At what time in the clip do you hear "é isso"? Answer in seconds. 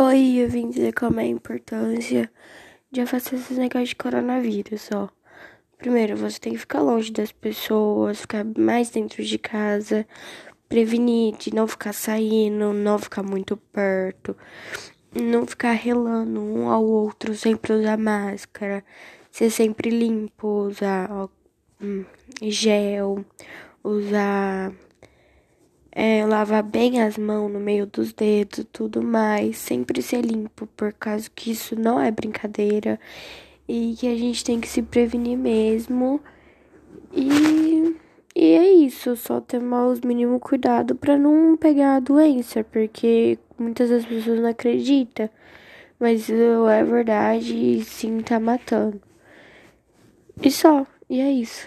38.52-39.16, 51.20-51.66